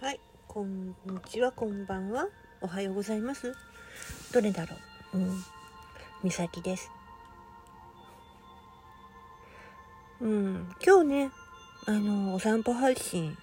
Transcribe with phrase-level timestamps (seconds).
[0.00, 0.94] はい、こんに
[1.28, 2.26] ちは、こんばんは。
[2.62, 3.52] おはようございます。
[4.32, 4.74] どれだろ
[5.12, 5.18] う？
[5.18, 5.44] うん。
[6.22, 6.90] みさきです。
[10.22, 11.30] うん、今日ね、
[11.84, 13.36] あの、お散歩配信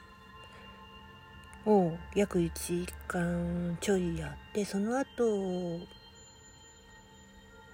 [1.67, 5.79] を約1時間ちょいやって、その後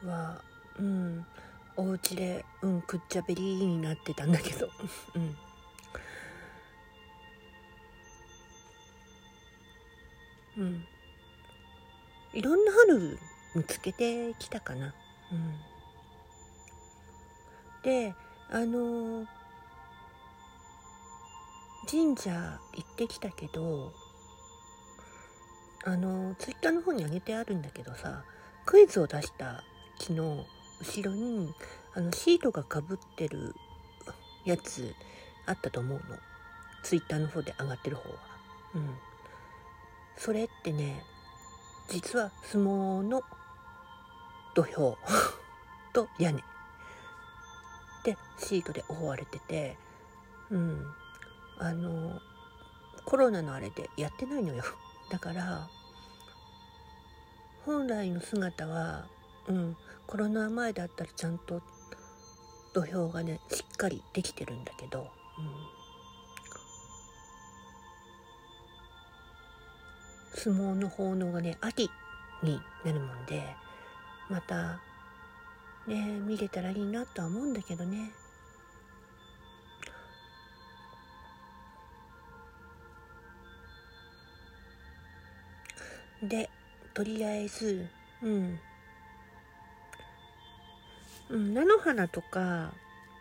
[0.05, 0.41] は、
[0.77, 1.25] うん、
[1.77, 4.69] お家で、うん、くっちゃべりになってたんだけど、
[5.15, 5.37] うん。
[10.63, 10.85] うん。
[12.33, 13.19] いろんな春
[13.55, 14.93] 見つけてきたかな。
[15.31, 15.53] うん。
[17.83, 18.15] で、
[18.49, 19.27] あの
[21.89, 23.91] 神社行ってきたけど、
[25.85, 28.23] あのツイッターの方に上げてあるんだけどさ、
[28.65, 29.63] クイズを出した
[29.99, 31.53] 昨日、後ろに、
[31.93, 33.53] あの、シートがかぶってる
[34.45, 34.95] やつ
[35.45, 36.17] あったと思うの。
[36.83, 38.15] ツイッターの方で上がってる方は。
[38.75, 38.89] うん。
[40.17, 41.03] それってね
[41.89, 43.21] 実は相撲の
[44.55, 44.97] 土俵
[45.93, 46.43] と屋根。
[48.03, 49.77] でシートで覆われてて
[50.49, 50.93] うん。
[51.59, 52.19] あの
[53.05, 54.63] コロナのあれでやってないのよ。
[55.09, 55.69] だから
[57.65, 59.07] 本来の姿は
[59.47, 61.61] うんコロナ前だったらちゃんと
[62.73, 65.07] 土俵がねしっかりできてるんだけど、
[65.37, 65.45] うん、
[70.35, 71.89] 相撲の奉納がね秋
[72.41, 73.43] になるもんで
[74.29, 74.79] また
[75.87, 78.11] ね見れたらいいなとは思うんだけどね。
[86.23, 86.49] で
[86.93, 87.87] とりあえず
[88.21, 88.59] うん。
[91.29, 92.73] うん菜の花とか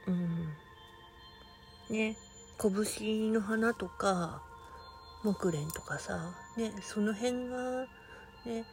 [0.06, 0.52] うん。
[1.90, 2.16] ね
[2.58, 4.42] 拳の花とか
[5.23, 7.87] 木蓮とかさねその辺が
[8.45, 8.65] ね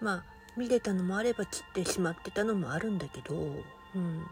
[0.00, 0.24] まあ
[0.56, 4.26] 見れたのもあれば散ってしまってたのもあるんだけど、うん、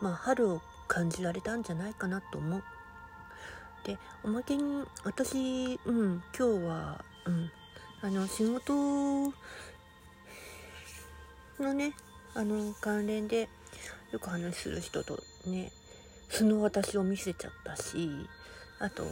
[0.00, 2.62] まあ春を感じられたんじゃないかなと思う。
[3.84, 7.50] でおまけに私、うん、今日は、うん、
[8.00, 9.32] あの仕事
[11.58, 11.92] のね
[12.34, 13.48] あの関連で
[14.12, 15.72] よく話する人とね
[16.28, 18.08] 素の私を見せちゃったし
[18.78, 19.04] あと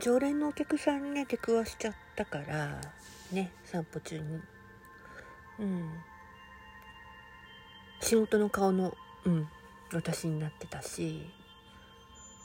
[0.00, 2.80] 常連のお客さんにね出くわしちゃったから
[3.32, 4.40] ね散歩中に。
[5.58, 5.90] うん。
[8.00, 8.94] 仕事の顔の
[9.24, 9.48] うん
[9.92, 11.28] 私になってたし。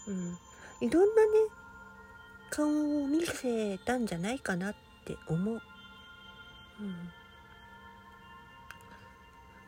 [0.07, 0.37] うん。
[0.81, 1.31] いろんなね
[2.49, 2.67] 顔
[3.03, 4.75] を見せたんじゃないかなっ
[5.05, 5.53] て思う。
[5.53, 5.61] うん。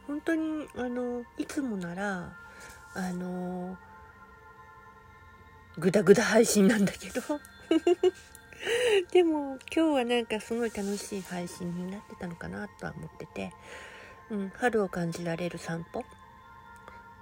[0.08, 2.36] 本当にあのいつもなら
[2.96, 3.78] あの
[5.78, 7.22] グダグダ配信なんだけど。
[9.12, 13.54] でも今日はなんかすごい楽しい配信になってたのかなとは思ってて、
[14.30, 16.04] うん、春を感じられる散歩？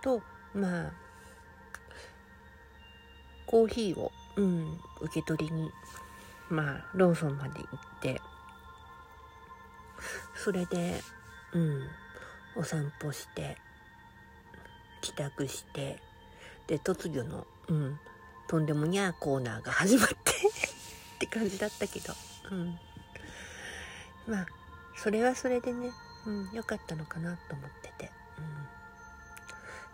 [0.02, 0.22] と
[0.53, 0.92] まあ
[3.46, 5.72] コーヒーを、うん、受け取りに
[6.50, 8.22] まあローソンまで行って
[10.36, 11.02] それで
[11.53, 11.88] うん
[12.56, 13.58] お散歩して
[15.02, 16.00] 帰宅して
[16.68, 18.00] で突如の、うん、
[18.48, 22.14] とんでもにゃーコーナーが始まって って感じだったけど、
[22.52, 22.80] うん、
[24.28, 24.48] まあ
[24.96, 25.92] それはそれでね、
[26.26, 28.68] うん、良かったのかなと思ってて、うん、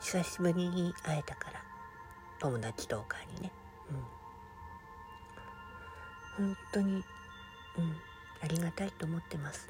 [0.02, 1.64] 久しぶりに会えたから
[2.40, 3.52] 友達とかにね、
[6.38, 7.04] うん、本当に、
[7.78, 7.98] うん、
[8.42, 9.70] ありがたいと思ってます。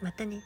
[0.00, 0.42] またね。